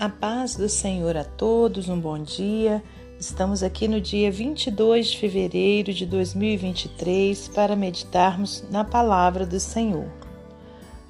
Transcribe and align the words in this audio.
A 0.00 0.08
paz 0.08 0.54
do 0.54 0.68
Senhor 0.68 1.16
a 1.16 1.24
todos, 1.24 1.88
um 1.88 1.98
bom 1.98 2.22
dia. 2.22 2.80
Estamos 3.18 3.64
aqui 3.64 3.88
no 3.88 4.00
dia 4.00 4.30
22 4.30 5.08
de 5.08 5.18
fevereiro 5.18 5.92
de 5.92 6.06
2023 6.06 7.48
para 7.48 7.74
meditarmos 7.74 8.64
na 8.70 8.84
palavra 8.84 9.44
do 9.44 9.58
Senhor. 9.58 10.06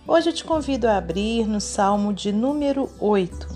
Hoje 0.06 0.30
eu 0.30 0.32
te 0.32 0.42
convido 0.42 0.88
a 0.88 0.96
abrir 0.96 1.46
no 1.46 1.60
Salmo 1.60 2.14
de 2.14 2.32
número 2.32 2.88
8. 2.98 3.46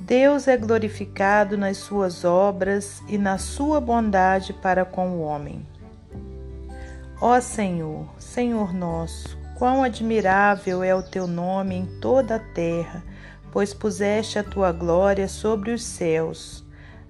Deus 0.00 0.48
é 0.48 0.56
glorificado 0.56 1.56
nas 1.56 1.76
suas 1.76 2.24
obras 2.24 3.04
e 3.08 3.16
na 3.16 3.38
sua 3.38 3.80
bondade 3.80 4.52
para 4.52 4.84
com 4.84 5.10
o 5.10 5.20
homem. 5.20 5.64
Ó 7.20 7.40
Senhor, 7.40 8.04
Senhor 8.18 8.74
nosso, 8.74 9.38
quão 9.56 9.84
admirável 9.84 10.82
é 10.82 10.92
o 10.92 11.04
teu 11.04 11.28
nome 11.28 11.76
em 11.76 11.86
toda 12.00 12.34
a 12.34 12.40
terra 12.40 13.04
pois 13.52 13.72
puseste 13.72 14.38
a 14.38 14.44
tua 14.44 14.72
glória 14.72 15.28
sobre 15.28 15.72
os 15.72 15.84
céus. 15.84 16.64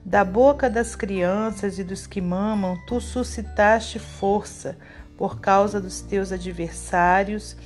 Da 0.04 0.24
boca 0.24 0.70
das 0.70 0.96
crianças 0.96 1.78
e 1.78 1.84
dos 1.84 2.06
que 2.06 2.20
mamam, 2.20 2.76
tu 2.86 3.00
suscitaste 3.00 3.98
força 3.98 4.78
por 5.16 5.40
causa 5.40 5.80
dos 5.80 6.00
teus 6.00 6.32
adversários, 6.32 7.56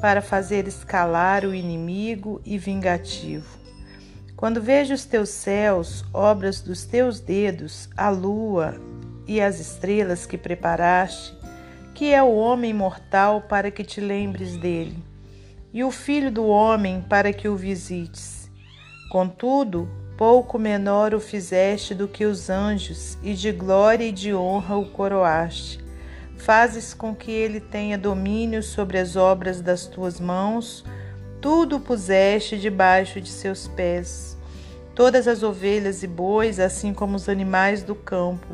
para 0.00 0.20
fazer 0.20 0.68
escalar 0.68 1.44
o 1.44 1.54
inimigo 1.54 2.40
e 2.44 2.58
vingativo. 2.58 3.58
Quando 4.36 4.60
vejo 4.60 4.92
os 4.92 5.06
teus 5.06 5.30
céus, 5.30 6.04
obras 6.12 6.60
dos 6.60 6.84
teus 6.84 7.20
dedos, 7.20 7.88
a 7.96 8.10
lua 8.10 8.78
e 9.26 9.40
as 9.40 9.58
estrelas 9.58 10.26
que 10.26 10.36
preparaste, 10.36 11.34
que 11.94 12.12
é 12.12 12.22
o 12.22 12.34
homem 12.34 12.74
mortal 12.74 13.40
para 13.40 13.70
que 13.70 13.82
te 13.82 14.00
lembres 14.00 14.56
dele? 14.58 15.02
E 15.76 15.84
o 15.84 15.90
filho 15.90 16.32
do 16.32 16.46
homem 16.46 17.04
para 17.06 17.34
que 17.34 17.46
o 17.46 17.54
visites. 17.54 18.50
Contudo, 19.10 19.86
pouco 20.16 20.58
menor 20.58 21.12
o 21.12 21.20
fizeste 21.20 21.94
do 21.94 22.08
que 22.08 22.24
os 22.24 22.48
anjos, 22.48 23.18
e 23.22 23.34
de 23.34 23.52
glória 23.52 24.06
e 24.06 24.10
de 24.10 24.34
honra 24.34 24.74
o 24.74 24.88
coroaste. 24.88 25.78
Fazes 26.38 26.94
com 26.94 27.14
que 27.14 27.30
ele 27.30 27.60
tenha 27.60 27.98
domínio 27.98 28.62
sobre 28.62 28.96
as 28.96 29.16
obras 29.16 29.60
das 29.60 29.84
tuas 29.84 30.18
mãos, 30.18 30.82
tudo 31.42 31.78
puseste 31.78 32.56
debaixo 32.56 33.20
de 33.20 33.28
seus 33.28 33.68
pés. 33.68 34.34
Todas 34.94 35.28
as 35.28 35.42
ovelhas 35.42 36.02
e 36.02 36.06
bois, 36.06 36.58
assim 36.58 36.94
como 36.94 37.16
os 37.16 37.28
animais 37.28 37.82
do 37.82 37.94
campo, 37.94 38.48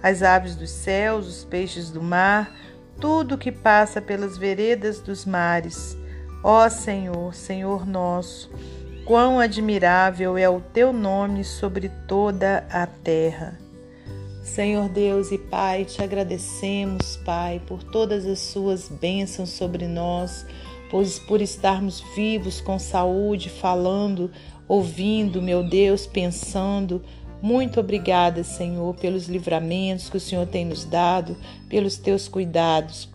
as 0.00 0.22
aves 0.22 0.54
dos 0.54 0.70
céus, 0.70 1.26
os 1.26 1.44
peixes 1.44 1.90
do 1.90 2.00
mar, 2.00 2.54
tudo 3.00 3.36
que 3.36 3.50
passa 3.50 4.00
pelas 4.00 4.38
veredas 4.38 5.00
dos 5.00 5.24
mares 5.24 5.98
Ó 6.42 6.68
Senhor, 6.68 7.34
Senhor 7.34 7.84
nosso, 7.84 8.48
quão 9.04 9.40
admirável 9.40 10.38
é 10.38 10.48
o 10.48 10.60
teu 10.60 10.92
nome 10.92 11.42
sobre 11.42 11.88
toda 12.06 12.64
a 12.70 12.86
terra. 12.86 13.58
Senhor 14.44 14.88
Deus 14.88 15.32
e 15.32 15.38
Pai, 15.38 15.84
te 15.84 16.02
agradecemos, 16.02 17.16
Pai, 17.24 17.60
por 17.66 17.82
todas 17.82 18.24
as 18.24 18.38
suas 18.38 18.88
bênçãos 18.88 19.50
sobre 19.50 19.88
nós, 19.88 20.46
pois 20.90 21.18
por 21.18 21.42
estarmos 21.42 22.02
vivos, 22.14 22.60
com 22.60 22.78
saúde, 22.78 23.50
falando, 23.50 24.30
ouvindo, 24.68 25.42
meu 25.42 25.68
Deus, 25.68 26.06
pensando. 26.06 27.02
Muito 27.42 27.80
obrigada, 27.80 28.44
Senhor, 28.44 28.94
pelos 28.94 29.26
livramentos 29.26 30.08
que 30.08 30.16
o 30.16 30.20
Senhor 30.20 30.46
tem 30.46 30.64
nos 30.64 30.84
dado, 30.84 31.36
pelos 31.68 31.98
teus 31.98 32.28
cuidados, 32.28 33.08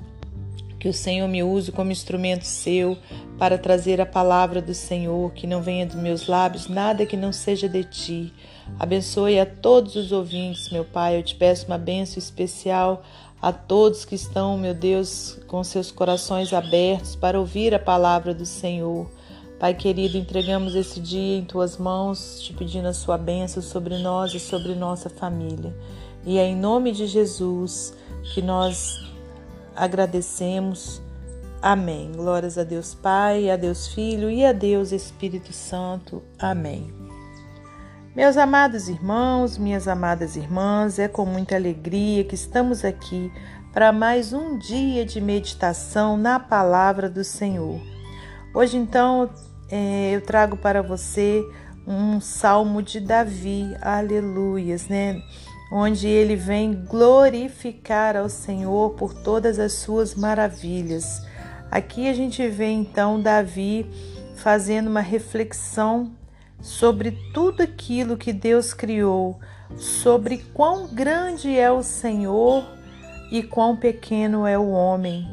que 0.84 0.90
o 0.90 0.94
Senhor 0.94 1.30
me 1.30 1.42
use 1.42 1.72
como 1.72 1.94
instrumento 1.94 2.44
seu 2.44 2.98
para 3.40 3.58
trazer 3.58 4.02
a 4.02 4.06
palavra 4.06 4.62
do 4.62 4.74
Senhor, 4.74 5.32
que 5.32 5.48
não 5.48 5.62
venha 5.62 5.86
dos 5.86 5.96
meus 5.96 6.28
lábios 6.28 6.68
nada 6.68 7.06
que 7.06 7.16
não 7.16 7.32
seja 7.32 7.70
de 7.70 7.86
ti. 7.86 8.34
Abençoe 8.78 9.40
a 9.40 9.46
todos 9.46 9.96
os 9.96 10.12
ouvintes, 10.12 10.70
meu 10.72 10.84
Pai. 10.84 11.18
Eu 11.18 11.24
te 11.24 11.36
peço 11.36 11.68
uma 11.68 11.78
bênção 11.78 12.20
especial 12.20 13.02
a 13.42 13.54
todos 13.54 14.04
que 14.04 14.14
estão, 14.14 14.58
meu 14.58 14.74
Deus, 14.74 15.40
com 15.48 15.64
seus 15.64 15.90
corações 15.90 16.52
abertos 16.52 17.16
para 17.16 17.40
ouvir 17.40 17.74
a 17.74 17.80
palavra 17.80 18.34
do 18.34 18.46
Senhor. 18.46 19.10
Pai 19.58 19.74
querido, 19.74 20.18
entregamos 20.18 20.76
esse 20.76 21.00
dia 21.00 21.38
em 21.38 21.46
tuas 21.46 21.78
mãos, 21.78 22.42
te 22.42 22.52
pedindo 22.52 22.90
a 22.90 22.94
sua 22.94 23.18
bênção 23.18 23.64
sobre 23.64 24.00
nós 24.00 24.34
e 24.34 24.40
sobre 24.40 24.76
nossa 24.76 25.10
família. 25.10 25.74
E 26.26 26.38
é 26.38 26.46
em 26.46 26.58
nome 26.58 26.92
de 26.92 27.08
Jesus 27.08 27.94
que 28.34 28.42
nós 28.42 29.13
agradecemos. 29.76 31.02
Amém. 31.62 32.12
Glórias 32.12 32.58
a 32.58 32.64
Deus 32.64 32.94
Pai, 32.94 33.50
a 33.50 33.56
Deus 33.56 33.88
Filho 33.88 34.30
e 34.30 34.46
a 34.46 34.52
Deus 34.52 34.92
Espírito 34.92 35.54
Santo. 35.54 36.22
Amém. 36.38 36.94
Meus 38.16 38.38
amados 38.38 38.90
irmãos, 38.90 39.58
minhas 39.58 39.88
amadas 39.88 40.36
irmãs, 40.36 41.00
é 41.00 41.08
com 41.08 41.26
muita 41.26 41.56
alegria 41.56 42.24
que 42.24 42.36
estamos 42.36 42.86
aqui 42.86 43.32
para 43.74 43.92
mais 43.92 44.34
um 44.34 44.60
dia 44.60 45.04
de 45.04 45.20
meditação 45.20 46.16
na 46.16 46.40
palavra 46.40 47.10
do 47.10 47.24
Senhor. 47.24 47.82
Hoje, 48.54 48.78
então, 48.78 49.32
é, 49.68 50.12
eu 50.12 50.22
trago 50.22 50.56
para 50.56 50.84
você 50.84 51.44
um 51.88 52.22
salmo 52.22 52.84
de 52.84 53.00
Davi, 53.00 53.76
aleluias, 53.82 54.88
né? 54.88 55.20
Onde 55.76 56.08
ele 56.08 56.36
vem 56.36 56.86
glorificar 56.86 58.16
ao 58.16 58.30
Senhor 58.30 58.92
por 58.92 59.12
todas 59.12 59.58
as 59.58 59.74
suas 59.74 60.14
maravilhas. 60.14 61.26
Aqui 61.72 62.08
a 62.08 62.14
gente 62.14 62.48
vê 62.48 62.68
então 62.68 63.20
Davi 63.20 63.90
fazendo 64.36 64.88
uma 64.88 65.00
reflexão 65.00 66.12
sobre 66.62 67.18
tudo 67.34 67.64
aquilo 67.64 68.16
que 68.16 68.32
Deus 68.32 68.72
criou, 68.72 69.40
sobre 69.76 70.46
quão 70.54 70.94
grande 70.94 71.58
é 71.58 71.72
o 71.72 71.82
Senhor 71.82 72.64
e 73.32 73.42
quão 73.42 73.76
pequeno 73.76 74.46
é 74.46 74.60
o 74.60 74.70
homem. 74.70 75.26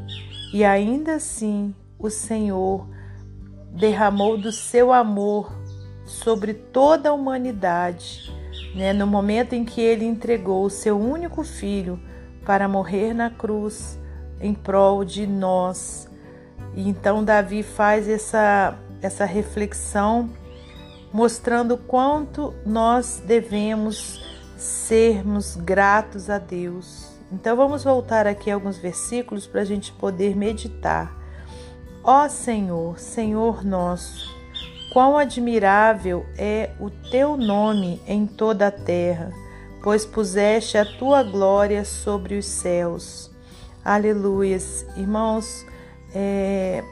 E 0.51 0.65
ainda 0.65 1.17
assim, 1.17 1.71
o 1.99 2.09
Senhor 2.09 2.89
derramou 3.73 4.39
do 4.39 4.51
seu 4.51 4.91
amor 4.91 5.53
sobre 6.03 6.55
toda 6.55 7.09
a 7.09 7.13
humanidade 7.13 8.40
né, 8.75 8.93
no 8.93 9.05
momento 9.05 9.53
em 9.53 9.65
que 9.65 9.81
ele 9.81 10.05
entregou 10.05 10.65
o 10.65 10.69
seu 10.69 10.99
único 10.99 11.43
filho 11.43 11.99
para 12.45 12.67
morrer 12.67 13.13
na 13.13 13.29
cruz 13.29 13.99
em 14.39 14.53
prol 14.53 15.03
de 15.05 15.27
nós. 15.27 16.09
E 16.73 16.87
então 16.87 17.23
Davi 17.23 17.63
faz 17.63 18.07
essa, 18.07 18.77
essa 19.01 19.25
reflexão 19.25 20.29
mostrando 21.13 21.77
quanto 21.77 22.53
nós 22.65 23.21
devemos 23.25 24.23
sermos 24.57 25.55
gratos 25.55 26.29
a 26.29 26.37
Deus. 26.37 27.11
Então 27.31 27.55
vamos 27.55 27.83
voltar 27.83 28.27
aqui 28.27 28.49
alguns 28.49 28.77
versículos 28.77 29.45
para 29.45 29.61
a 29.61 29.65
gente 29.65 29.91
poder 29.93 30.35
meditar. 30.35 31.17
Ó 32.03 32.27
Senhor, 32.27 32.97
Senhor 32.99 33.63
nosso, 33.63 34.35
Quão 34.91 35.17
admirável 35.17 36.25
é 36.37 36.71
o 36.77 36.89
teu 36.89 37.37
nome 37.37 38.01
em 38.05 38.27
toda 38.27 38.67
a 38.67 38.71
terra, 38.71 39.31
pois 39.81 40.05
puseste 40.05 40.77
a 40.77 40.83
tua 40.83 41.23
glória 41.23 41.85
sobre 41.85 42.37
os 42.37 42.45
céus. 42.45 43.31
Aleluias. 43.85 44.85
Irmãos, 44.97 45.65
é, 46.13 46.83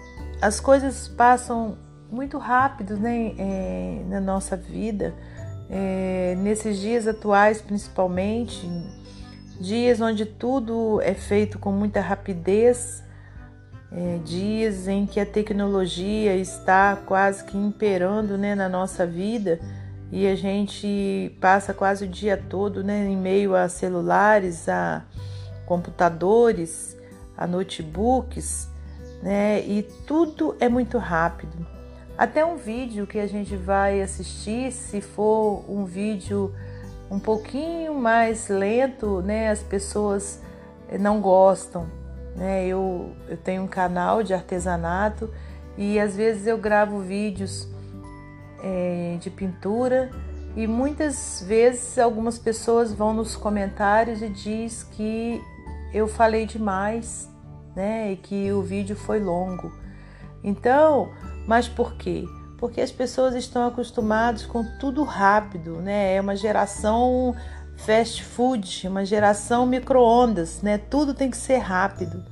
as 0.41 0.61
coisas 0.61 1.09
passam 1.09 1.77
muito 2.09 2.37
rápido 2.37 2.95
né, 2.95 3.33
é, 3.37 4.01
na 4.07 4.21
nossa 4.21 4.55
vida, 4.55 5.13
é, 5.69 6.35
nesses 6.37 6.79
dias 6.79 7.05
atuais 7.05 7.61
principalmente, 7.61 8.65
dias 9.59 9.99
onde 9.99 10.25
tudo 10.25 11.01
é 11.01 11.13
feito 11.13 11.59
com 11.59 11.73
muita 11.73 11.99
rapidez 11.99 13.03
é, 13.91 14.19
dias 14.23 14.87
em 14.87 15.05
que 15.05 15.19
a 15.19 15.25
tecnologia 15.25 16.35
está 16.35 16.95
quase 16.95 17.43
que 17.43 17.57
imperando 17.57 18.37
né, 18.37 18.53
na 18.53 18.69
nossa 18.69 19.05
vida 19.05 19.59
e 20.11 20.27
a 20.27 20.35
gente 20.35 21.35
passa 21.41 21.73
quase 21.73 22.05
o 22.05 22.07
dia 22.07 22.37
todo 22.37 22.83
né, 22.83 23.05
em 23.07 23.17
meio 23.17 23.55
a 23.55 23.67
celulares, 23.67 24.69
a 24.69 25.03
computadores, 25.65 26.97
a 27.37 27.45
notebooks, 27.47 28.67
né, 29.21 29.61
e 29.61 29.83
tudo 30.05 30.55
é 30.59 30.69
muito 30.69 30.97
rápido. 30.97 31.65
Até 32.17 32.45
um 32.45 32.57
vídeo 32.57 33.07
que 33.07 33.17
a 33.17 33.27
gente 33.27 33.55
vai 33.55 34.01
assistir, 34.01 34.71
se 34.71 34.99
for 34.99 35.63
um 35.69 35.85
vídeo 35.85 36.53
um 37.09 37.19
pouquinho 37.19 37.95
mais 37.95 38.49
lento, 38.49 39.21
né, 39.21 39.49
as 39.49 39.63
pessoas 39.63 40.41
não 40.99 41.21
gostam 41.21 41.98
né? 42.39 42.65
Eu, 42.65 43.13
eu 43.27 43.35
tenho 43.35 43.63
um 43.63 43.67
canal 43.67 44.23
de 44.23 44.33
artesanato 44.33 45.29
e 45.77 45.99
às 45.99 46.15
vezes 46.15 46.47
eu 46.47 46.57
gravo 46.57 46.99
vídeos 46.99 47.67
é, 48.63 49.17
de 49.19 49.29
pintura 49.29 50.09
e 50.55 50.65
muitas 50.65 51.43
vezes 51.45 51.99
algumas 51.99 52.39
pessoas 52.39 52.93
vão 52.93 53.13
nos 53.13 53.35
comentários 53.35 54.21
e 54.21 54.29
diz 54.29 54.83
que 54.83 55.41
eu 55.93 56.07
falei 56.07 56.45
demais, 56.45 57.29
né? 57.75 58.13
E 58.13 58.15
que 58.15 58.51
o 58.53 58.61
vídeo 58.61 58.95
foi 58.95 59.19
longo. 59.19 59.71
Então, 60.41 61.11
mas 61.45 61.67
por 61.67 61.95
quê? 61.95 62.23
porque 62.59 62.81
as 62.81 62.91
pessoas 62.91 63.35
estão 63.35 63.65
acostumadas 63.65 64.45
com 64.45 64.63
tudo 64.77 65.03
rápido, 65.03 65.77
né? 65.77 66.15
É 66.15 66.21
uma 66.21 66.35
geração 66.35 67.33
fast 67.85 68.23
food, 68.23 68.87
uma 68.87 69.05
geração 69.05 69.65
micro-ondas, 69.65 70.61
né? 70.61 70.77
Tudo 70.77 71.13
tem 71.13 71.31
que 71.31 71.37
ser 71.37 71.57
rápido. 71.57 72.23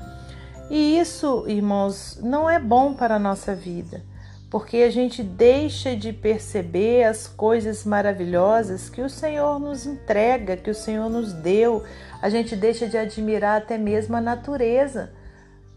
E 0.69 0.99
isso, 0.99 1.45
irmãos, 1.47 2.19
não 2.21 2.49
é 2.49 2.59
bom 2.59 2.93
para 2.93 3.15
a 3.15 3.19
nossa 3.19 3.55
vida, 3.55 4.03
porque 4.49 4.77
a 4.77 4.89
gente 4.89 5.23
deixa 5.23 5.95
de 5.95 6.11
perceber 6.11 7.05
as 7.05 7.27
coisas 7.27 7.85
maravilhosas 7.85 8.89
que 8.89 9.01
o 9.01 9.09
Senhor 9.09 9.59
nos 9.59 9.85
entrega, 9.85 10.57
que 10.57 10.69
o 10.69 10.75
Senhor 10.75 11.09
nos 11.09 11.31
deu. 11.31 11.83
A 12.21 12.29
gente 12.29 12.55
deixa 12.55 12.87
de 12.87 12.97
admirar 12.97 13.61
até 13.61 13.77
mesmo 13.77 14.15
a 14.15 14.21
natureza. 14.21 15.13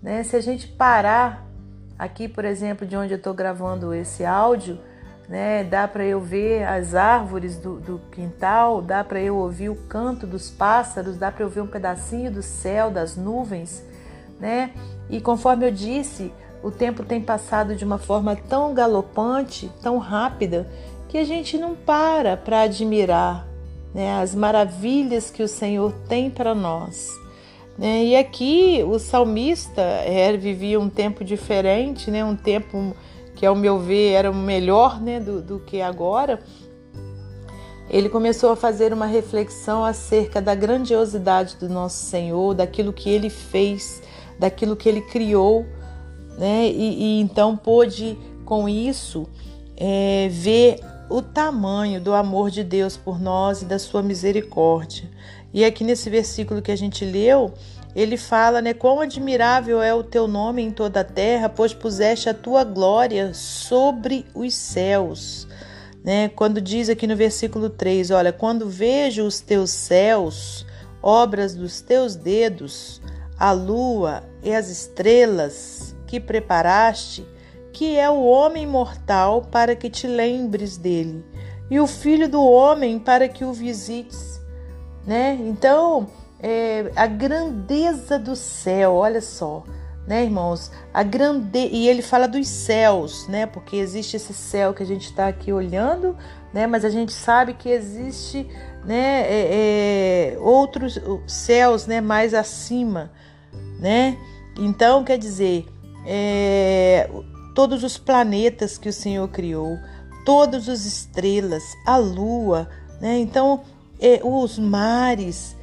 Né? 0.02 0.22
Se 0.24 0.34
a 0.34 0.40
gente 0.40 0.66
parar 0.66 1.46
aqui, 1.98 2.26
por 2.26 2.44
exemplo, 2.44 2.86
de 2.86 2.96
onde 2.96 3.12
eu 3.12 3.18
estou 3.18 3.34
gravando 3.34 3.94
esse 3.94 4.24
áudio, 4.24 4.80
né? 5.30 5.62
Dá 5.62 5.86
para 5.86 6.04
eu 6.04 6.20
ver 6.20 6.64
as 6.64 6.96
árvores 6.96 7.56
do, 7.56 7.78
do 7.78 8.00
quintal, 8.10 8.82
dá 8.82 9.04
para 9.04 9.20
eu 9.20 9.36
ouvir 9.36 9.68
o 9.68 9.76
canto 9.76 10.26
dos 10.26 10.50
pássaros, 10.50 11.16
dá 11.16 11.30
para 11.30 11.44
eu 11.44 11.48
ver 11.48 11.60
um 11.60 11.68
pedacinho 11.68 12.32
do 12.32 12.42
céu, 12.42 12.90
das 12.90 13.16
nuvens, 13.16 13.84
né? 14.40 14.72
E 15.08 15.20
conforme 15.20 15.68
eu 15.68 15.70
disse, 15.70 16.32
o 16.64 16.70
tempo 16.72 17.04
tem 17.04 17.22
passado 17.22 17.76
de 17.76 17.84
uma 17.84 17.96
forma 17.96 18.34
tão 18.34 18.74
galopante, 18.74 19.70
tão 19.80 19.98
rápida, 19.98 20.68
que 21.08 21.16
a 21.16 21.24
gente 21.24 21.56
não 21.56 21.76
para 21.76 22.36
para 22.36 22.62
admirar 22.62 23.46
né, 23.94 24.20
as 24.20 24.34
maravilhas 24.34 25.30
que 25.30 25.44
o 25.44 25.48
Senhor 25.48 25.92
tem 26.08 26.28
para 26.28 26.56
nós. 26.56 27.08
Né? 27.78 28.04
E 28.04 28.16
aqui 28.16 28.82
o 28.84 28.98
salmista 28.98 29.80
é, 29.80 30.36
vivia 30.36 30.78
um 30.78 30.88
tempo 30.88 31.24
diferente, 31.24 32.10
né, 32.10 32.24
um 32.24 32.36
tempo 32.36 32.96
que 33.40 33.46
ao 33.46 33.56
meu 33.56 33.78
ver 33.78 34.10
era 34.12 34.30
melhor 34.30 35.00
né, 35.00 35.18
do, 35.18 35.40
do 35.40 35.60
que 35.60 35.80
agora, 35.80 36.40
ele 37.88 38.10
começou 38.10 38.52
a 38.52 38.56
fazer 38.56 38.92
uma 38.92 39.06
reflexão 39.06 39.82
acerca 39.82 40.42
da 40.42 40.54
grandiosidade 40.54 41.56
do 41.56 41.66
nosso 41.66 42.04
Senhor, 42.04 42.52
daquilo 42.52 42.92
que 42.92 43.08
ele 43.08 43.30
fez, 43.30 44.02
daquilo 44.38 44.76
que 44.76 44.86
ele 44.86 45.00
criou, 45.00 45.64
né? 46.36 46.68
E, 46.68 47.02
e 47.02 47.20
então 47.22 47.56
pôde 47.56 48.18
com 48.44 48.68
isso 48.68 49.26
é, 49.74 50.28
ver 50.30 50.78
o 51.08 51.22
tamanho 51.22 51.98
do 51.98 52.12
amor 52.12 52.50
de 52.50 52.62
Deus 52.62 52.98
por 52.98 53.18
nós 53.18 53.62
e 53.62 53.64
da 53.64 53.78
sua 53.78 54.02
misericórdia. 54.02 55.08
E 55.50 55.64
aqui 55.64 55.82
nesse 55.82 56.10
versículo 56.10 56.60
que 56.60 56.70
a 56.70 56.76
gente 56.76 57.06
leu, 57.06 57.54
ele 57.94 58.16
fala, 58.16 58.60
né? 58.62 58.72
Quão 58.72 59.00
admirável 59.00 59.82
é 59.82 59.92
o 59.92 60.04
teu 60.04 60.28
nome 60.28 60.62
em 60.62 60.70
toda 60.70 61.00
a 61.00 61.04
terra, 61.04 61.48
pois 61.48 61.74
puseste 61.74 62.28
a 62.28 62.34
tua 62.34 62.64
glória 62.64 63.34
sobre 63.34 64.26
os 64.34 64.54
céus. 64.54 65.48
Né? 66.04 66.28
Quando 66.28 66.60
diz 66.60 66.88
aqui 66.88 67.06
no 67.06 67.16
versículo 67.16 67.68
3, 67.68 68.10
olha, 68.10 68.32
quando 68.32 68.68
vejo 68.68 69.24
os 69.24 69.40
teus 69.40 69.70
céus, 69.70 70.64
obras 71.02 71.54
dos 71.54 71.80
teus 71.80 72.16
dedos, 72.16 73.02
a 73.38 73.52
lua 73.52 74.22
e 74.42 74.54
as 74.54 74.68
estrelas 74.68 75.94
que 76.06 76.18
preparaste, 76.18 77.26
que 77.72 77.96
é 77.96 78.08
o 78.08 78.22
homem 78.22 78.66
mortal 78.66 79.42
para 79.50 79.76
que 79.76 79.90
te 79.90 80.06
lembres 80.06 80.76
dele, 80.76 81.24
e 81.70 81.78
o 81.78 81.86
filho 81.86 82.28
do 82.28 82.42
homem 82.42 82.98
para 82.98 83.28
que 83.28 83.44
o 83.44 83.52
visites, 83.52 84.40
né? 85.06 85.38
Então, 85.40 86.08
é, 86.42 86.90
a 86.96 87.06
grandeza 87.06 88.18
do 88.18 88.34
céu, 88.34 88.94
olha 88.94 89.20
só, 89.20 89.64
né, 90.06 90.24
irmãos? 90.24 90.70
A 90.92 91.02
grande 91.02 91.58
e 91.58 91.86
ele 91.88 92.02
fala 92.02 92.26
dos 92.26 92.48
céus, 92.48 93.28
né? 93.28 93.46
Porque 93.46 93.76
existe 93.76 94.16
esse 94.16 94.32
céu 94.32 94.72
que 94.72 94.82
a 94.82 94.86
gente 94.86 95.04
está 95.04 95.28
aqui 95.28 95.52
olhando, 95.52 96.16
né? 96.52 96.66
Mas 96.66 96.84
a 96.84 96.90
gente 96.90 97.12
sabe 97.12 97.54
que 97.54 97.68
existe, 97.68 98.48
né? 98.84 99.22
É, 99.22 100.32
é, 100.32 100.38
outros 100.40 100.98
céus, 101.26 101.86
né? 101.86 102.00
Mais 102.00 102.32
acima, 102.34 103.12
né? 103.78 104.16
Então, 104.58 105.04
quer 105.04 105.18
dizer, 105.18 105.66
é, 106.06 107.08
todos 107.54 107.84
os 107.84 107.98
planetas 107.98 108.78
que 108.78 108.88
o 108.88 108.92
Senhor 108.92 109.28
criou, 109.28 109.78
todas 110.24 110.68
as 110.68 110.84
estrelas, 110.86 111.62
a 111.86 111.98
lua, 111.98 112.68
né? 113.00 113.18
Então, 113.18 113.60
é, 114.00 114.20
os 114.24 114.58
mares, 114.58 115.54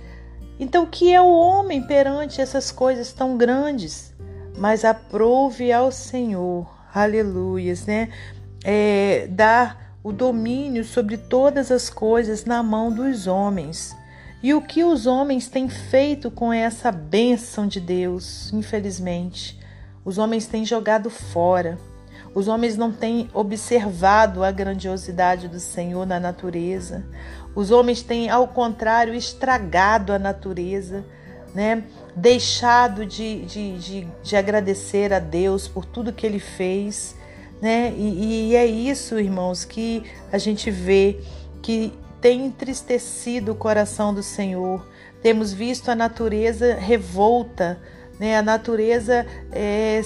então, 0.59 0.83
o 0.83 0.87
que 0.87 1.13
é 1.13 1.21
o 1.21 1.29
homem 1.29 1.81
perante 1.83 2.41
essas 2.41 2.71
coisas 2.71 3.13
tão 3.13 3.37
grandes? 3.37 4.13
Mas 4.57 4.83
aprove 4.83 5.71
ao 5.71 5.91
Senhor, 5.91 6.67
aleluias, 6.93 7.85
né? 7.85 8.09
É, 8.63 9.27
dar 9.29 9.93
o 10.03 10.11
domínio 10.11 10.83
sobre 10.83 11.17
todas 11.17 11.71
as 11.71 11.89
coisas 11.89 12.43
na 12.43 12.63
mão 12.63 12.91
dos 12.91 13.27
homens. 13.27 13.95
E 14.41 14.53
o 14.53 14.61
que 14.61 14.83
os 14.83 15.05
homens 15.05 15.47
têm 15.47 15.69
feito 15.69 16.31
com 16.31 16.51
essa 16.51 16.91
bênção 16.91 17.67
de 17.67 17.79
Deus, 17.79 18.51
infelizmente? 18.53 19.59
Os 20.03 20.17
homens 20.17 20.47
têm 20.47 20.63
jogado 20.63 21.09
fora. 21.09 21.77
Os 22.37 22.47
homens 22.47 22.77
não 22.77 22.91
têm 22.91 23.27
observado 23.33 24.43
a 24.43 24.51
grandiosidade 24.51 25.47
do 25.47 25.59
Senhor 25.59 26.05
na 26.05 26.19
natureza. 26.19 27.03
Os 27.55 27.71
homens 27.71 28.03
têm, 28.03 28.29
ao 28.29 28.47
contrário, 28.47 29.15
estragado 29.15 30.13
a 30.13 30.19
natureza, 30.19 31.03
né? 31.55 31.83
deixado 32.15 33.07
de, 33.07 33.43
de, 33.43 33.79
de, 33.79 34.07
de 34.21 34.35
agradecer 34.35 35.11
a 35.11 35.17
Deus 35.17 35.67
por 35.67 35.83
tudo 35.83 36.13
que 36.13 36.27
Ele 36.27 36.37
fez. 36.37 37.15
Né? 37.59 37.91
E, 37.97 38.51
e 38.51 38.55
é 38.55 38.67
isso, 38.67 39.17
irmãos, 39.17 39.65
que 39.65 40.03
a 40.31 40.37
gente 40.37 40.69
vê 40.69 41.19
que 41.63 41.91
tem 42.21 42.45
entristecido 42.45 43.53
o 43.53 43.55
coração 43.55 44.13
do 44.13 44.21
Senhor. 44.21 44.87
Temos 45.23 45.53
visto 45.53 45.89
a 45.89 45.95
natureza 45.95 46.75
revolta, 46.75 47.79
né? 48.19 48.37
a 48.37 48.41
natureza 48.41 49.25
é, 49.51 50.01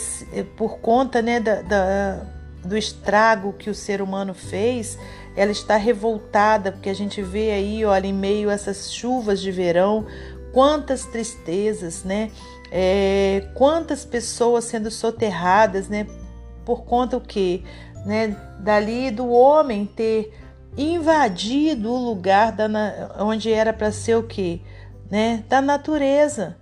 por 0.56 0.80
conta 0.80 1.22
né, 1.22 1.40
da, 1.40 1.62
da, 1.62 2.26
do 2.64 2.78
estrago 2.78 3.54
que 3.54 3.70
o 3.70 3.76
ser 3.76 4.02
humano 4.02 4.34
fez, 4.34 4.98
ela 5.36 5.52
está 5.52 5.78
revoltada, 5.78 6.72
porque 6.72 6.90
a 6.90 6.94
gente 6.94 7.22
vê 7.22 7.52
aí, 7.52 7.86
olha, 7.86 8.08
em 8.08 8.14
meio 8.14 8.50
a 8.50 8.54
essas 8.54 8.92
chuvas 8.94 9.40
de 9.40 9.52
verão, 9.52 10.06
quantas 10.52 11.06
tristezas, 11.06 12.04
né? 12.04 12.30
É, 12.72 13.48
quantas 13.54 14.06
pessoas 14.06 14.66
sendo 14.66 14.92
soterradas, 14.92 15.88
né? 15.88 16.08
Por 16.66 16.84
conta 16.84 17.18
o 17.18 17.22
quê? 17.22 17.64
Né? 18.06 18.36
Dali 18.60 19.12
do 19.12 19.30
homem 19.30 19.86
ter 19.86 20.34
invadido 20.78 21.92
o 21.92 21.98
lugar 21.98 22.52
da, 22.52 22.68
onde 23.20 23.52
era 23.52 23.74
para 23.74 23.92
ser 23.92 24.16
o 24.16 24.24
quê? 24.24 24.62
Né? 25.10 25.44
Da 25.50 25.62
natureza, 25.62 26.58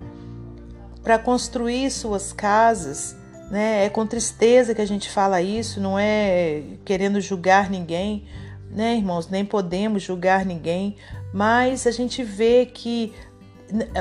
para 1.09 1.17
construir 1.17 1.89
suas 1.89 2.31
casas, 2.31 3.15
né? 3.49 3.83
É 3.83 3.89
com 3.89 4.05
tristeza 4.05 4.75
que 4.75 4.81
a 4.81 4.85
gente 4.85 5.09
fala 5.09 5.41
isso, 5.41 5.81
não 5.81 5.97
é 5.97 6.61
querendo 6.85 7.19
julgar 7.19 7.67
ninguém, 7.67 8.25
né, 8.69 8.95
irmãos? 8.95 9.27
Nem 9.27 9.43
podemos 9.43 10.03
julgar 10.03 10.45
ninguém, 10.45 10.97
mas 11.33 11.87
a 11.87 11.91
gente 11.91 12.23
vê 12.23 12.67
que 12.67 13.11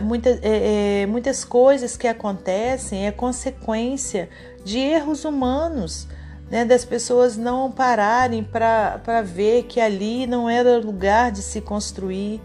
muita, 0.03 0.39
é, 0.43 1.01
é, 1.01 1.07
muitas 1.07 1.47
coisas 1.47 1.97
que 1.97 2.07
acontecem 2.07 3.07
é 3.07 3.11
consequência 3.11 4.29
de 4.63 4.79
erros 4.79 5.25
humanos, 5.25 6.07
né, 6.51 6.67
das 6.67 6.85
pessoas 6.85 7.39
não 7.39 7.73
pararem 7.73 8.45
para 8.45 9.23
ver 9.25 9.63
que 9.63 9.81
ali 9.81 10.27
não 10.27 10.47
era 10.47 10.77
lugar 10.77 11.33
de 11.33 11.41
se 11.41 11.63
construir. 11.63 12.39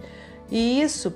E 0.50 0.82
isso 0.82 1.14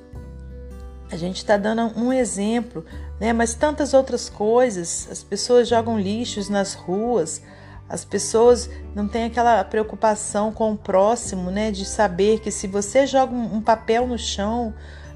a 1.09 1.15
gente 1.15 1.37
está 1.37 1.55
dando 1.55 1.97
um 1.97 2.11
exemplo, 2.11 2.83
né? 3.19 3.33
Mas 3.33 3.53
tantas 3.53 3.93
outras 3.93 4.29
coisas, 4.29 5.07
as 5.11 5.23
pessoas 5.23 5.67
jogam 5.67 5.99
lixos 5.99 6.49
nas 6.49 6.73
ruas, 6.73 7.41
as 7.89 8.03
pessoas 8.03 8.69
não 8.93 9.07
têm 9.07 9.25
aquela 9.25 9.63
preocupação 9.63 10.51
com 10.51 10.73
o 10.73 10.77
próximo, 10.77 11.49
né? 11.49 11.71
De 11.71 11.85
saber 11.85 12.39
que 12.39 12.51
se 12.51 12.67
você 12.67 13.07
joga 13.07 13.33
um 13.33 13.61
papel 13.61 14.05
no 14.05 14.17
chão, 14.17 14.73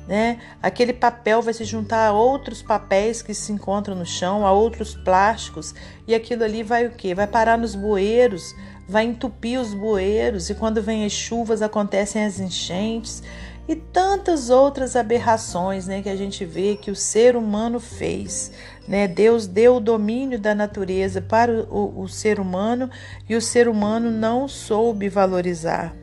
né? 0.08 0.40
Aquele 0.62 0.94
papel 0.94 1.42
vai 1.42 1.54
se 1.54 1.64
juntar 1.64 2.08
a 2.08 2.14
outros 2.14 2.62
papéis 2.62 3.22
que 3.22 3.34
se 3.34 3.52
encontram 3.52 3.96
no 3.96 4.06
chão, 4.06 4.46
a 4.46 4.52
outros 4.52 4.96
plásticos, 4.96 5.76
e 6.08 6.16
aquilo 6.16 6.44
ali 6.44 6.64
vai 6.64 6.88
o 6.88 6.92
quê? 6.92 7.14
Vai 7.14 7.28
parar 7.28 7.58
nos 7.58 7.76
bueiros, 7.76 8.56
vai 8.88 9.06
entupir 9.06 9.60
os 9.60 9.74
bueiros, 9.74 10.50
e 10.50 10.56
quando 10.56 10.82
vem 10.82 11.06
as 11.06 11.12
chuvas 11.12 11.62
acontecem 11.62 12.26
as 12.26 12.40
enchentes 12.40 13.22
e 13.68 13.76
tantas 13.76 14.50
outras 14.50 14.96
aberrações 14.96 15.88
né, 15.88 16.02
que 16.02 16.10
a 16.10 16.16
gente 16.16 16.44
vê 16.46 16.76
que 16.76 16.92
o 16.92 16.96
ser 16.96 17.36
humano 17.36 17.80
fez. 17.80 18.52
Né? 18.88 19.08
Deus 19.08 19.48
deu 19.48 19.78
o 19.78 19.80
domínio 19.80 20.40
da 20.40 20.54
natureza 20.56 21.22
para 21.22 21.64
o, 21.64 22.02
o 22.02 22.08
ser 22.08 22.40
humano 22.40 22.90
e 23.30 23.36
o 23.36 23.42
ser 23.42 23.68
humano 23.68 24.10
não 24.10 24.48
soube 24.48 25.08
valorizar. 25.08 25.96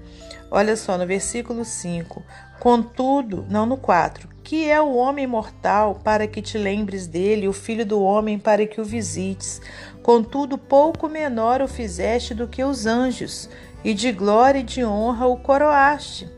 Olha 0.50 0.76
só, 0.76 0.96
no 0.96 1.06
versículo 1.06 1.64
5: 1.64 2.22
Contudo, 2.58 3.44
não 3.50 3.66
no 3.66 3.76
4, 3.76 4.28
que 4.42 4.68
é 4.68 4.80
o 4.80 4.94
homem 4.94 5.26
mortal 5.26 6.00
para 6.02 6.26
que 6.26 6.40
te 6.40 6.56
lembres 6.56 7.06
dele, 7.06 7.46
o 7.46 7.52
filho 7.52 7.84
do 7.84 8.02
homem 8.02 8.38
para 8.38 8.66
que 8.66 8.80
o 8.80 8.84
visites? 8.84 9.60
Contudo, 10.02 10.56
pouco 10.56 11.06
menor 11.06 11.60
o 11.60 11.68
fizeste 11.68 12.32
do 12.32 12.48
que 12.48 12.64
os 12.64 12.86
anjos, 12.86 13.50
e 13.84 13.92
de 13.92 14.10
glória 14.10 14.60
e 14.60 14.62
de 14.62 14.82
honra 14.84 15.26
o 15.26 15.36
coroaste. 15.36 16.37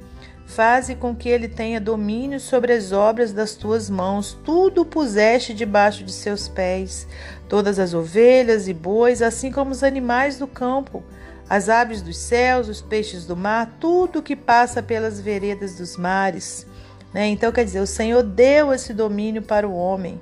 Faze 0.50 0.96
com 0.96 1.14
que 1.14 1.28
ele 1.28 1.46
tenha 1.46 1.80
domínio 1.80 2.40
sobre 2.40 2.72
as 2.72 2.90
obras 2.90 3.32
das 3.32 3.54
tuas 3.54 3.88
mãos, 3.88 4.36
tudo 4.44 4.84
puseste 4.84 5.54
debaixo 5.54 6.02
de 6.02 6.10
seus 6.10 6.48
pés, 6.48 7.06
todas 7.48 7.78
as 7.78 7.94
ovelhas 7.94 8.66
e 8.66 8.74
bois, 8.74 9.22
assim 9.22 9.52
como 9.52 9.70
os 9.70 9.84
animais 9.84 10.40
do 10.40 10.48
campo, 10.48 11.04
as 11.48 11.68
aves 11.68 12.02
dos 12.02 12.16
céus, 12.16 12.68
os 12.68 12.82
peixes 12.82 13.24
do 13.24 13.36
mar, 13.36 13.76
tudo 13.78 14.20
que 14.20 14.34
passa 14.34 14.82
pelas 14.82 15.20
veredas 15.20 15.76
dos 15.76 15.96
mares. 15.96 16.66
Né? 17.14 17.28
Então, 17.28 17.52
quer 17.52 17.64
dizer, 17.64 17.80
o 17.80 17.86
Senhor 17.86 18.24
deu 18.24 18.72
esse 18.72 18.92
domínio 18.92 19.42
para 19.42 19.68
o 19.68 19.74
homem. 19.74 20.20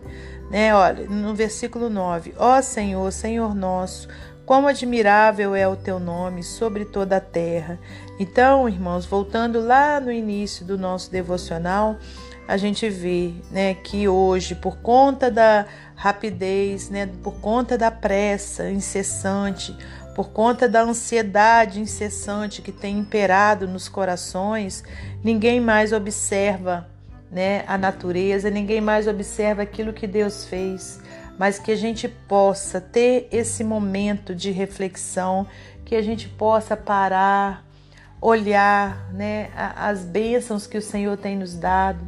Né? 0.50 0.74
Olha, 0.74 1.06
no 1.06 1.34
versículo 1.34 1.88
9: 1.88 2.34
Ó 2.36 2.60
Senhor, 2.60 3.10
Senhor 3.12 3.54
nosso, 3.54 4.06
quão 4.44 4.66
admirável 4.66 5.54
é 5.54 5.66
o 5.66 5.74
teu 5.74 5.98
nome 5.98 6.42
sobre 6.42 6.84
toda 6.84 7.16
a 7.16 7.20
terra. 7.20 7.78
Então, 8.18 8.68
irmãos, 8.68 9.06
voltando 9.06 9.60
lá 9.60 10.00
no 10.00 10.10
início 10.10 10.64
do 10.64 10.76
nosso 10.76 11.10
devocional, 11.10 11.96
a 12.48 12.56
gente 12.56 12.88
vê 12.88 13.34
né, 13.50 13.74
que 13.74 14.08
hoje, 14.08 14.54
por 14.54 14.78
conta 14.78 15.30
da 15.30 15.66
rapidez, 15.94 16.90
né, 16.90 17.08
por 17.22 17.34
conta 17.40 17.78
da 17.78 17.90
pressa 17.90 18.70
incessante, 18.70 19.76
por 20.16 20.30
conta 20.30 20.68
da 20.68 20.82
ansiedade 20.82 21.80
incessante 21.80 22.60
que 22.60 22.72
tem 22.72 22.98
imperado 22.98 23.68
nos 23.68 23.88
corações, 23.88 24.82
ninguém 25.22 25.60
mais 25.60 25.92
observa 25.92 26.88
né, 27.30 27.62
a 27.68 27.78
natureza, 27.78 28.50
ninguém 28.50 28.80
mais 28.80 29.06
observa 29.06 29.62
aquilo 29.62 29.92
que 29.92 30.08
Deus 30.08 30.44
fez, 30.44 31.00
mas 31.38 31.58
que 31.58 31.70
a 31.70 31.76
gente 31.76 32.08
possa 32.08 32.80
ter 32.80 33.28
esse 33.30 33.62
momento 33.62 34.34
de 34.34 34.50
reflexão, 34.50 35.46
que 35.84 35.94
a 35.94 36.02
gente 36.02 36.28
possa 36.28 36.76
parar, 36.76 37.67
olhar 38.20 39.12
né, 39.12 39.50
as 39.54 40.04
bênçãos 40.04 40.66
que 40.66 40.76
o 40.76 40.82
Senhor 40.82 41.16
tem 41.16 41.36
nos 41.36 41.54
dado, 41.54 42.00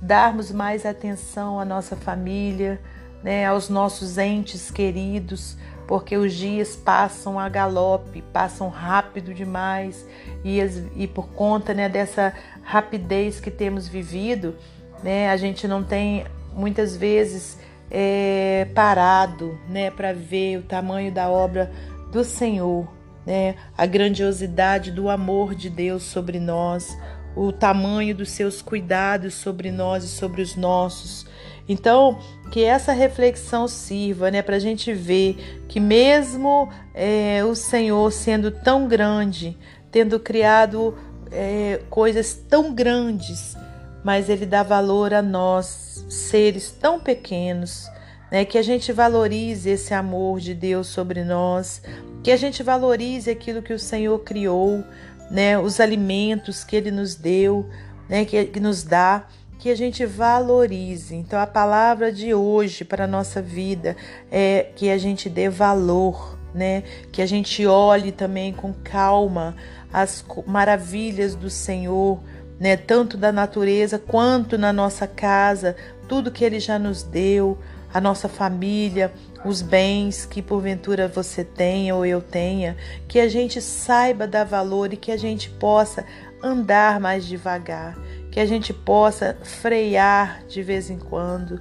darmos 0.00 0.50
mais 0.50 0.86
atenção 0.86 1.60
à 1.60 1.64
nossa 1.64 1.96
família, 1.96 2.80
né, 3.22 3.46
aos 3.46 3.68
nossos 3.68 4.16
entes 4.16 4.70
queridos, 4.70 5.56
porque 5.86 6.16
os 6.16 6.34
dias 6.34 6.76
passam 6.76 7.38
a 7.38 7.48
galope, 7.48 8.22
passam 8.32 8.68
rápido 8.68 9.32
demais 9.32 10.06
e, 10.44 10.60
e 10.96 11.06
por 11.06 11.28
conta 11.30 11.74
né, 11.74 11.88
dessa 11.88 12.32
rapidez 12.62 13.40
que 13.40 13.50
temos 13.50 13.88
vivido, 13.88 14.54
né, 15.02 15.30
a 15.30 15.36
gente 15.36 15.66
não 15.66 15.82
tem 15.82 16.24
muitas 16.52 16.96
vezes 16.96 17.58
é, 17.90 18.66
parado 18.74 19.58
né, 19.68 19.90
para 19.90 20.12
ver 20.12 20.58
o 20.58 20.62
tamanho 20.62 21.12
da 21.12 21.28
obra 21.28 21.72
do 22.12 22.22
Senhor, 22.24 22.86
né, 23.28 23.56
a 23.76 23.84
grandiosidade 23.84 24.90
do 24.90 25.10
amor 25.10 25.54
de 25.54 25.68
Deus 25.68 26.04
sobre 26.04 26.40
nós, 26.40 26.96
o 27.36 27.52
tamanho 27.52 28.14
dos 28.14 28.30
seus 28.30 28.62
cuidados 28.62 29.34
sobre 29.34 29.70
nós 29.70 30.02
e 30.02 30.08
sobre 30.08 30.40
os 30.40 30.56
nossos. 30.56 31.26
Então, 31.68 32.18
que 32.50 32.64
essa 32.64 32.90
reflexão 32.90 33.68
sirva 33.68 34.30
né, 34.30 34.40
para 34.40 34.56
a 34.56 34.58
gente 34.58 34.94
ver 34.94 35.62
que, 35.68 35.78
mesmo 35.78 36.70
é, 36.94 37.44
o 37.44 37.54
Senhor 37.54 38.10
sendo 38.10 38.50
tão 38.50 38.88
grande, 38.88 39.54
tendo 39.90 40.18
criado 40.18 40.96
é, 41.30 41.82
coisas 41.90 42.32
tão 42.32 42.74
grandes, 42.74 43.54
mas 44.02 44.30
Ele 44.30 44.46
dá 44.46 44.62
valor 44.62 45.12
a 45.12 45.20
nós, 45.20 46.06
seres 46.08 46.70
tão 46.70 46.98
pequenos, 46.98 47.90
né, 48.30 48.44
que 48.44 48.58
a 48.58 48.62
gente 48.62 48.92
valorize 48.92 49.68
esse 49.70 49.94
amor 49.94 50.40
de 50.40 50.54
Deus 50.54 50.86
sobre 50.88 51.24
nós, 51.24 51.82
que 52.22 52.30
a 52.30 52.36
gente 52.36 52.62
valorize 52.62 53.30
aquilo 53.30 53.62
que 53.62 53.72
o 53.72 53.78
Senhor 53.78 54.18
criou, 54.20 54.84
né, 55.30 55.58
os 55.58 55.80
alimentos 55.80 56.64
que 56.64 56.76
Ele 56.76 56.90
nos 56.90 57.14
deu, 57.14 57.68
né, 58.08 58.24
que, 58.24 58.44
que 58.46 58.60
nos 58.60 58.82
dá 58.82 59.26
que 59.58 59.70
a 59.70 59.76
gente 59.76 60.06
valorize. 60.06 61.14
Então, 61.14 61.38
a 61.38 61.46
palavra 61.46 62.12
de 62.12 62.32
hoje 62.32 62.84
para 62.84 63.04
a 63.04 63.08
nossa 63.08 63.42
vida 63.42 63.96
é 64.30 64.70
que 64.76 64.88
a 64.88 64.96
gente 64.96 65.28
dê 65.28 65.48
valor, 65.48 66.38
né? 66.54 66.84
Que 67.10 67.20
a 67.20 67.26
gente 67.26 67.66
olhe 67.66 68.12
também 68.12 68.52
com 68.52 68.72
calma 68.72 69.56
as 69.92 70.24
maravilhas 70.46 71.34
do 71.34 71.50
Senhor, 71.50 72.20
né? 72.60 72.76
Tanto 72.76 73.16
da 73.16 73.32
natureza 73.32 73.98
quanto 73.98 74.56
na 74.56 74.72
nossa 74.72 75.08
casa, 75.08 75.74
tudo 76.06 76.30
que 76.30 76.44
Ele 76.44 76.60
já 76.60 76.78
nos 76.78 77.02
deu, 77.02 77.58
a 77.92 78.00
nossa 78.00 78.28
família, 78.28 79.12
os 79.44 79.62
bens 79.62 80.26
que 80.26 80.42
porventura 80.42 81.08
você 81.08 81.44
tenha 81.44 81.94
ou 81.94 82.04
eu 82.04 82.20
tenha, 82.20 82.76
que 83.06 83.18
a 83.18 83.28
gente 83.28 83.60
saiba 83.60 84.26
dar 84.26 84.44
valor 84.44 84.92
e 84.92 84.96
que 84.96 85.12
a 85.12 85.16
gente 85.16 85.48
possa 85.50 86.04
andar 86.42 87.00
mais 87.00 87.26
devagar 87.26 87.96
que 88.30 88.40
a 88.40 88.46
gente 88.46 88.72
possa 88.72 89.36
frear 89.42 90.44
de 90.46 90.62
vez 90.62 90.90
em 90.90 90.96
quando, 90.98 91.60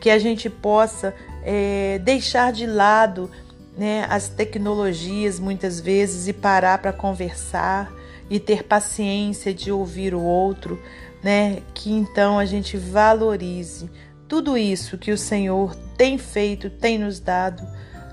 que 0.00 0.10
a 0.10 0.18
gente 0.18 0.50
possa 0.50 1.14
é, 1.44 2.00
deixar 2.00 2.52
de 2.52 2.66
lado 2.66 3.30
né, 3.76 4.06
as 4.10 4.28
tecnologias 4.28 5.38
muitas 5.38 5.78
vezes 5.78 6.26
e 6.26 6.32
parar 6.32 6.78
para 6.78 6.92
conversar 6.92 7.92
e 8.28 8.40
ter 8.40 8.64
paciência 8.64 9.54
de 9.54 9.70
ouvir 9.70 10.12
o 10.14 10.20
outro, 10.20 10.82
né? 11.22 11.62
Que 11.72 11.92
então 11.92 12.38
a 12.38 12.44
gente 12.44 12.76
valorize 12.76 13.88
tudo 14.28 14.58
isso 14.58 14.98
que 14.98 15.10
o 15.10 15.16
Senhor 15.16 15.74
tem 15.96 16.18
feito, 16.18 16.68
tem 16.68 16.98
nos 16.98 17.18
dado 17.18 17.66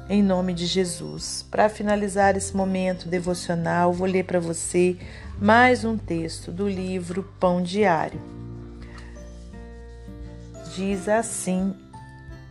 em 0.09 0.23
nome 0.23 0.53
de 0.53 0.65
Jesus. 0.65 1.45
Para 1.51 1.67
finalizar 1.67 2.37
esse 2.37 2.55
momento 2.55 3.09
devocional, 3.09 3.91
vou 3.91 4.07
ler 4.07 4.23
para 4.23 4.39
você 4.39 4.97
mais 5.39 5.83
um 5.83 5.97
texto 5.97 6.51
do 6.51 6.69
livro 6.69 7.23
Pão 7.37 7.61
Diário. 7.61 8.21
Diz 10.73 11.09
assim 11.09 11.75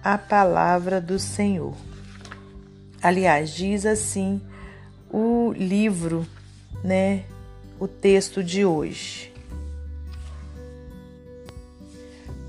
a 0.02 0.18
palavra 0.18 1.00
do 1.00 1.18
Senhor. 1.18 1.74
Aliás, 3.00 3.50
diz 3.50 3.86
assim 3.86 4.42
o 5.10 5.52
livro, 5.52 6.26
né? 6.82 7.24
O 7.80 7.88
texto 7.88 8.42
de 8.44 8.64
hoje. 8.64 9.33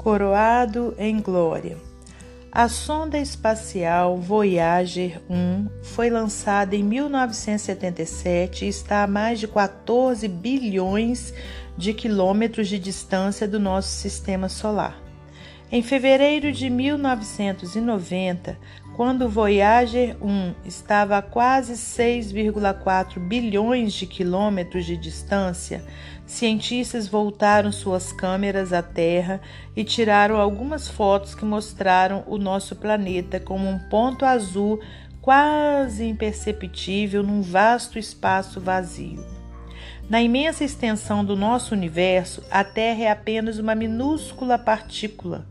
Coroado 0.05 0.93
em 0.99 1.19
glória. 1.19 1.77
A 2.51 2.69
sonda 2.69 3.17
espacial 3.17 4.17
Voyager 4.17 5.19
1 5.27 5.67
foi 5.81 6.11
lançada 6.11 6.75
em 6.75 6.83
1977 6.83 8.65
e 8.65 8.67
está 8.67 9.01
a 9.01 9.07
mais 9.07 9.39
de 9.39 9.47
14 9.47 10.27
bilhões 10.27 11.33
de 11.75 11.91
quilômetros 11.91 12.67
de 12.67 12.77
distância 12.77 13.47
do 13.47 13.59
nosso 13.59 13.89
sistema 13.89 14.47
solar. 14.47 14.95
Em 15.71 15.81
fevereiro 15.81 16.51
de 16.51 16.69
1990, 16.69 18.59
quando 18.95 19.27
Voyager 19.27 20.15
1 20.21 20.55
estava 20.65 21.17
a 21.17 21.21
quase 21.21 21.73
6,4 21.73 23.19
bilhões 23.19 23.91
de 23.91 24.05
quilômetros 24.05 24.85
de 24.85 24.95
distância, 24.95 25.83
cientistas 26.25 27.05
voltaram 27.05 27.73
suas 27.73 28.13
câmeras 28.13 28.71
à 28.71 28.81
Terra 28.81 29.41
e 29.75 29.83
tiraram 29.83 30.37
algumas 30.37 30.87
fotos 30.87 31.35
que 31.35 31.43
mostraram 31.43 32.23
o 32.25 32.37
nosso 32.37 32.73
planeta 32.73 33.37
como 33.37 33.67
um 33.67 33.77
ponto 33.89 34.23
azul 34.23 34.79
quase 35.21 36.05
imperceptível 36.05 37.21
num 37.21 37.41
vasto 37.41 37.99
espaço 37.99 38.61
vazio. 38.61 39.34
Na 40.09 40.21
imensa 40.21 40.63
extensão 40.63 41.25
do 41.25 41.35
nosso 41.35 41.73
universo, 41.73 42.43
a 42.51 42.63
Terra 42.63 43.03
é 43.03 43.09
apenas 43.09 43.57
uma 43.57 43.73
minúscula 43.73 44.57
partícula 44.57 45.47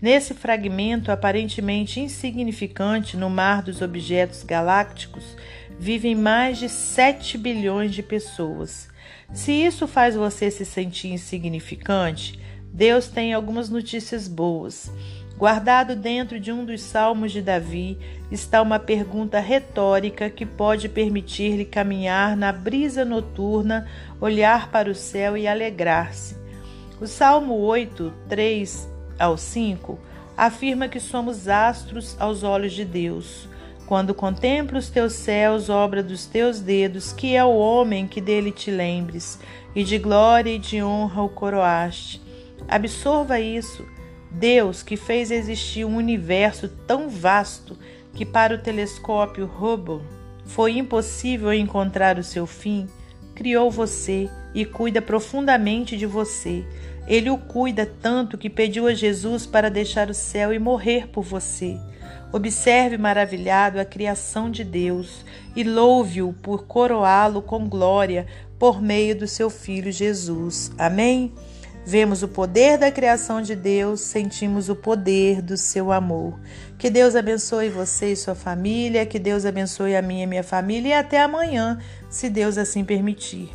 Nesse 0.00 0.32
fragmento 0.32 1.10
aparentemente 1.10 1.98
insignificante 1.98 3.16
no 3.16 3.28
mar 3.28 3.62
dos 3.62 3.82
objetos 3.82 4.44
galácticos, 4.44 5.36
vivem 5.76 6.14
mais 6.14 6.58
de 6.58 6.68
7 6.68 7.36
bilhões 7.36 7.92
de 7.92 8.02
pessoas. 8.02 8.88
Se 9.32 9.50
isso 9.50 9.88
faz 9.88 10.14
você 10.14 10.52
se 10.52 10.64
sentir 10.64 11.08
insignificante, 11.08 12.38
Deus 12.72 13.08
tem 13.08 13.34
algumas 13.34 13.68
notícias 13.68 14.28
boas. 14.28 14.88
Guardado 15.38 15.94
dentro 15.94 16.40
de 16.40 16.50
um 16.50 16.64
dos 16.64 16.82
salmos 16.82 17.30
de 17.30 17.40
Davi 17.40 17.96
está 18.28 18.60
uma 18.60 18.80
pergunta 18.80 19.38
retórica 19.38 20.28
que 20.28 20.44
pode 20.44 20.88
permitir-lhe 20.88 21.64
caminhar 21.64 22.36
na 22.36 22.50
brisa 22.50 23.04
noturna, 23.04 23.86
olhar 24.20 24.68
para 24.72 24.90
o 24.90 24.96
céu 24.96 25.36
e 25.36 25.46
alegrar-se. 25.46 26.36
O 27.00 27.06
Salmo 27.06 27.54
8, 27.54 28.12
3 28.28 28.88
ao 29.16 29.38
5, 29.38 29.96
afirma 30.36 30.88
que 30.88 30.98
somos 30.98 31.46
astros 31.46 32.16
aos 32.18 32.42
olhos 32.42 32.72
de 32.72 32.84
Deus. 32.84 33.48
Quando 33.86 34.12
contemplo 34.14 34.76
os 34.76 34.90
teus 34.90 35.12
céus, 35.12 35.70
obra 35.70 36.02
dos 36.02 36.26
teus 36.26 36.58
dedos, 36.58 37.12
que 37.12 37.36
é 37.36 37.44
o 37.44 37.56
homem 37.56 38.08
que 38.08 38.20
dele 38.20 38.50
te 38.50 38.72
lembres, 38.72 39.38
e 39.72 39.84
de 39.84 39.98
glória 39.98 40.50
e 40.50 40.58
de 40.58 40.82
honra 40.82 41.22
o 41.22 41.28
coroaste. 41.28 42.20
Absorva 42.66 43.38
isso. 43.38 43.86
Deus 44.30 44.82
que 44.82 44.96
fez 44.96 45.30
existir 45.30 45.84
um 45.84 45.96
universo 45.96 46.68
tão 46.86 47.08
vasto 47.08 47.76
que 48.14 48.24
para 48.24 48.54
o 48.54 48.58
telescópio 48.58 49.46
Hubble 49.46 50.02
foi 50.44 50.78
impossível 50.78 51.52
encontrar 51.52 52.18
o 52.18 52.24
seu 52.24 52.46
fim, 52.46 52.88
criou 53.34 53.70
você 53.70 54.28
e 54.54 54.64
cuida 54.64 55.00
profundamente 55.00 55.96
de 55.96 56.06
você. 56.06 56.64
Ele 57.06 57.30
o 57.30 57.38
cuida 57.38 57.86
tanto 57.86 58.36
que 58.36 58.50
pediu 58.50 58.86
a 58.86 58.94
Jesus 58.94 59.46
para 59.46 59.70
deixar 59.70 60.10
o 60.10 60.14
céu 60.14 60.52
e 60.52 60.58
morrer 60.58 61.08
por 61.08 61.22
você. 61.22 61.78
Observe 62.32 62.98
maravilhado 62.98 63.80
a 63.80 63.84
criação 63.84 64.50
de 64.50 64.62
Deus 64.62 65.24
e 65.56 65.64
louve-o 65.64 66.32
por 66.32 66.66
coroá-lo 66.66 67.40
com 67.40 67.66
glória 67.68 68.26
por 68.58 68.82
meio 68.82 69.16
do 69.16 69.26
seu 69.26 69.48
Filho 69.48 69.90
Jesus. 69.90 70.70
Amém? 70.76 71.32
Vemos 71.90 72.22
o 72.22 72.28
poder 72.28 72.76
da 72.76 72.92
criação 72.92 73.40
de 73.40 73.56
Deus, 73.56 74.02
sentimos 74.02 74.68
o 74.68 74.76
poder 74.76 75.40
do 75.40 75.56
seu 75.56 75.90
amor. 75.90 76.38
Que 76.76 76.90
Deus 76.90 77.16
abençoe 77.16 77.70
você 77.70 78.12
e 78.12 78.16
sua 78.16 78.34
família, 78.34 79.06
que 79.06 79.18
Deus 79.18 79.46
abençoe 79.46 79.96
a 79.96 80.02
minha 80.02 80.24
e 80.24 80.26
minha 80.26 80.42
família 80.42 80.88
e 80.90 80.92
até 80.92 81.18
amanhã, 81.18 81.78
se 82.10 82.28
Deus 82.28 82.58
assim 82.58 82.84
permitir. 82.84 83.48